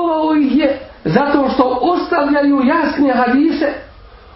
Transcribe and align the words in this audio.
djelovao 0.00 0.34
ih 0.34 0.58
je 0.58 0.78
zato 1.04 1.48
što 1.54 1.78
ostavljaju 1.82 2.60
jasne 2.64 3.12
hadise, 3.12 3.72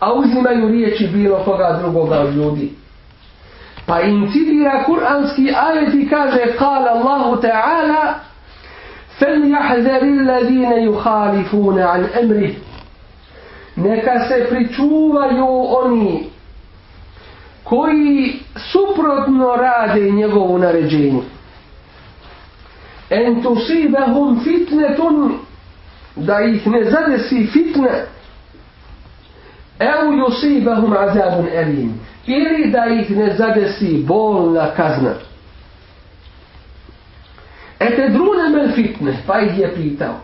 a 0.00 0.12
uzimaju 0.12 0.68
riječi 0.68 1.08
bilo 1.12 1.38
koga 1.44 1.78
drugoga 1.82 2.20
od 2.20 2.34
ljudi. 2.34 2.70
Pa 3.86 4.00
im 4.00 4.32
citira 4.32 4.84
kuranski 4.84 5.52
ajet 5.56 5.94
i 5.94 6.08
kaže 6.08 6.56
kala 6.58 6.90
Allahu 6.90 7.42
Ta'ala 7.42 8.14
فَلْيَحْذَرِ 9.20 10.02
الَّذِينَ 10.02 10.72
يُخَالِفُونَ 10.88 11.78
عَنْ 11.78 12.04
أَمْرِهِ 12.22 12.54
Neka 13.76 14.28
se 14.28 14.46
pričuvaju 14.50 15.46
oni 15.82 16.24
koji 17.64 18.32
suprotno 18.72 19.56
rade 19.56 20.10
njegovu 20.10 20.58
naređenju. 20.58 21.22
En 23.10 23.42
tusibahum 23.42 24.40
fitnetun 24.44 25.32
da 26.15 26.41
ih 26.41 26.67
ne 26.67 26.83
zadesi 26.83 27.47
fitne 27.47 28.05
eu 29.79 30.13
yusibahum 30.13 30.97
azabun 30.97 31.47
elim 31.47 31.99
ili 32.27 32.71
da 32.71 32.85
ih 32.85 33.11
ne 33.11 33.33
zadesi 33.33 34.03
bolna 34.07 34.71
kazna. 34.75 35.13
Ete 37.79 38.09
drune 38.09 38.49
men 38.49 38.71
fitne, 38.73 39.17
pa 39.27 39.39
ih 39.39 39.59
je 39.59 39.75
pitao. 39.75 40.15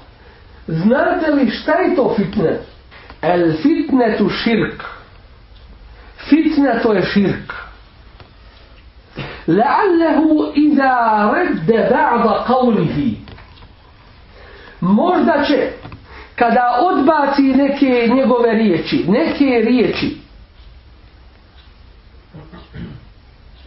Znate 0.68 1.32
li 1.32 1.52
šta 1.52 1.72
je 1.72 1.96
to 1.96 2.14
fitne? 2.16 2.60
El 3.22 3.52
fitne 3.62 4.18
tu 4.18 4.30
širk. 4.30 4.84
Fitna 6.30 6.80
to 6.84 6.94
je 6.94 7.02
širk. 7.02 7.54
La'allahu 9.48 10.52
iza 10.56 11.32
redde 11.34 11.90
ba'da 11.92 12.46
qavlihi. 12.48 13.16
Možda 14.82 15.44
će, 15.48 15.72
kada 16.36 16.80
odbaci 16.82 17.42
neke 17.42 18.10
njegove 18.16 18.52
riječi, 18.52 19.06
neke 19.08 19.46
riječi, 19.46 20.18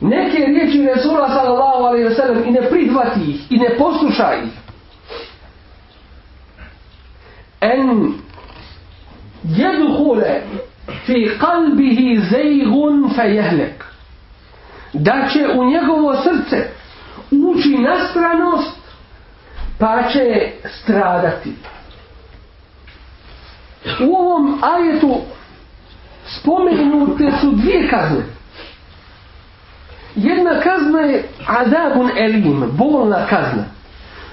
neke 0.01 0.39
riječi 0.47 0.87
Resula 0.95 1.29
sallallahu 1.29 1.85
alaihi 1.85 2.07
wa 2.09 2.17
sallam 2.17 2.45
i 2.47 2.51
ne 2.51 2.69
prihvati 2.71 3.21
ih 3.21 3.53
i 3.53 3.59
ne 3.59 3.77
posluša 3.79 4.35
ih, 4.35 4.53
en 7.61 8.13
jedhule 9.45 10.43
fi 11.07 11.31
kalbihi 11.41 12.21
zejgun 12.31 13.11
fe 13.15 13.23
jehlek. 13.23 13.85
Da 14.93 15.29
će 15.33 15.49
u 15.49 15.65
njegovo 15.65 16.17
srce 16.17 16.69
ući 17.31 17.79
nastranost 17.79 18.79
pa 19.79 20.03
će 20.13 20.51
stradati. 20.83 21.53
U 24.01 24.15
ovom 24.17 24.59
ajetu 24.63 25.17
spomenute 26.27 27.33
su 27.41 27.51
dvije 27.51 27.89
kazne. 27.89 28.25
Jedna 30.15 30.61
kazna 30.61 31.01
je 31.01 31.29
adabun 31.47 32.11
elim, 32.19 32.65
bolna 32.79 33.27
kazna 33.27 33.65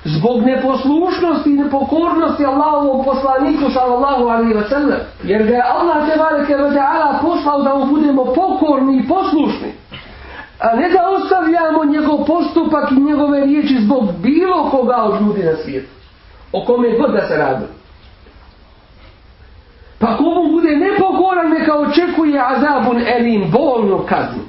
zbog 0.04 0.44
neposlušnosti 0.44 1.50
i 1.50 1.54
nepokornosti 1.54 2.46
Allahovom 2.46 3.06
poslaniku 3.06 3.72
sallallahu 3.74 4.24
alaihi 4.24 4.54
wa 4.54 4.70
sallam 4.70 5.00
jer 5.24 5.44
ga 5.44 5.54
je 5.54 5.64
Allah 5.64 6.10
te 6.10 6.18
bareke 6.18 6.54
ta'ala 6.54 7.20
poslao 7.22 7.62
da 7.62 7.76
mu 7.76 7.86
budemo 7.86 8.26
pokorni 8.26 8.98
i 8.98 9.08
poslušni 9.08 9.74
a 10.60 10.76
ne 10.76 10.90
da 10.90 11.10
ostavljamo 11.10 11.86
njegov 11.86 12.26
postupak 12.26 12.92
i 12.92 13.02
njegove 13.02 13.46
riječi 13.46 13.78
zbog 13.82 14.10
bilo 14.18 14.70
koga 14.70 14.96
od 14.96 15.22
ljudi 15.22 15.44
na 15.44 15.56
svijetu 15.64 15.90
o 16.52 16.66
kome 16.66 16.98
god 16.98 17.12
da 17.12 17.28
se 17.28 17.38
radi 17.38 17.66
pa 20.02 20.18
komu 20.18 20.52
bude 20.52 20.76
nepokoran 20.76 21.50
neka 21.50 21.76
očekuje 21.76 22.42
azabun 22.48 23.02
elim 23.08 23.52
bolnu 23.52 24.06
kaznu 24.10 24.44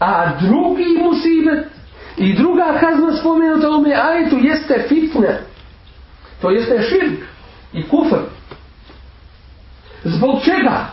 a 0.00 0.26
drugi 0.40 0.98
musibet 1.02 1.74
I 2.16 2.32
druga 2.32 2.78
kazna 2.80 3.16
spomenuta 3.16 3.70
u 3.70 3.72
ome 3.72 3.94
ajetu 3.94 4.36
jeste 4.38 4.84
fitne. 4.88 5.40
To 6.40 6.50
jeste 6.50 6.82
širk 6.82 7.20
i 7.72 7.88
kufr. 7.88 8.16
Zbog 10.04 10.40
čega? 10.44 10.86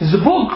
Zbog 0.00 0.52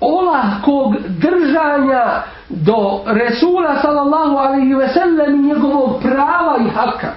olahkog 0.00 0.96
držanja 1.08 2.22
do 2.48 3.00
Resula 3.06 3.82
sallallahu 3.82 4.36
alaihi 4.36 4.74
ve 4.74 4.88
sellem 4.88 5.34
i 5.34 5.48
njegovog 5.48 6.02
prava 6.02 6.56
i 6.66 6.70
haka 6.70 7.12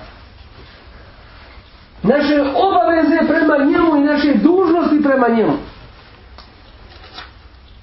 naše 2.04 2.42
obaveze 2.42 3.18
prema 3.28 3.58
njemu 3.58 3.96
i 3.96 4.04
naše 4.04 4.34
dužnosti 4.34 5.04
prema 5.04 5.28
njemu. 5.28 5.54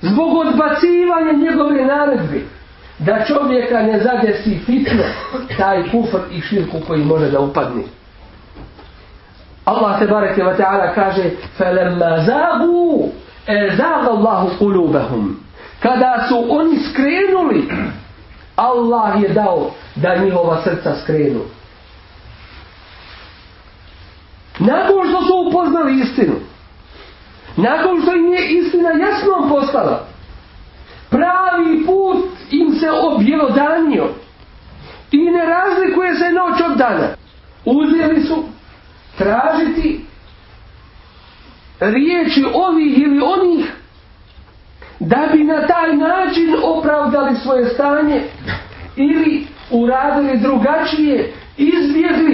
Zbog 0.00 0.36
odbacivanja 0.36 1.32
njegove 1.32 1.84
naredbe 1.84 2.40
da 2.98 3.24
čovjeka 3.24 3.82
ne 3.82 4.00
zadesi 4.00 4.58
fitno 4.66 5.02
taj 5.58 5.90
kufr 5.90 6.18
i 6.32 6.40
širku 6.40 6.76
koji 6.86 7.04
može 7.04 7.30
da 7.30 7.40
upadne. 7.40 7.82
Allah 9.64 9.98
te 9.98 10.06
bareke 10.06 10.42
ve 10.42 10.56
taala 10.56 10.94
kaže: 10.94 11.30
"Falamma 11.58 12.24
zagu, 12.26 13.08
ezaga 13.46 14.10
Allahu 14.10 14.48
qulubahum." 14.60 15.34
Kada 15.80 16.26
su 16.28 16.46
oni 16.48 16.78
skrenuli, 16.90 17.68
Allah 18.56 19.22
je 19.22 19.28
dao 19.28 19.70
da 19.94 20.16
njihova 20.16 20.62
srca 20.64 20.94
skrenu. 21.02 21.40
Nakon 24.60 25.08
što 25.08 25.22
su 25.22 25.48
upoznali 25.48 26.00
istinu 26.00 26.34
nakon 27.56 28.02
što 28.02 28.14
im 28.14 28.32
je 28.32 28.48
istina 28.48 28.90
jasno 28.90 29.48
postala 29.48 30.06
pravi 31.10 31.86
put 31.86 32.24
im 32.50 32.72
se 32.72 32.90
objelodanio 32.90 34.08
i 35.10 35.18
ne 35.18 35.44
razlikuje 35.46 36.14
se 36.14 36.30
noć 36.30 36.60
od 36.70 36.76
dana. 36.76 37.08
Uzeli 37.64 38.22
su 38.22 38.44
tražiti 39.18 40.00
riječi 41.80 42.44
ovih 42.54 42.98
ili 42.98 43.20
onih 43.22 43.72
da 45.00 45.28
bi 45.32 45.44
na 45.44 45.66
taj 45.66 45.96
način 45.96 46.54
opravdali 46.64 47.36
svoje 47.36 47.68
stanje 47.68 48.22
ili 48.96 49.46
uradili 49.70 50.38
drugačije, 50.38 51.32
izbjegli 51.56 52.29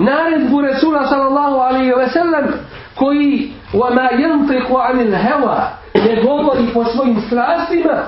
naredbu 0.00 0.60
Resula 0.60 1.08
sallallahu 1.08 1.60
alaihi 1.60 1.92
ve 1.92 2.08
sellem 2.08 2.46
koji 2.94 3.52
وَمَا 3.74 4.10
يَنْطِقُ 4.12 4.68
عَنِ 4.70 5.00
الْهَوَا 5.00 5.58
ne 5.94 6.22
govori 6.22 6.66
po 6.74 6.84
svojim 6.84 7.20
strastima 7.26 8.02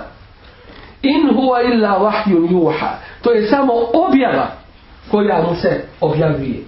in 1.02 1.28
huwa 1.34 1.62
illa 1.62 1.98
wahyun 1.98 2.48
yuha 2.50 2.90
to 3.22 3.32
je 3.32 3.46
samo 3.50 3.72
objava 3.92 4.46
koja 5.10 5.42
mu 5.42 5.54
se 5.54 5.84
objavljuje 6.00 6.64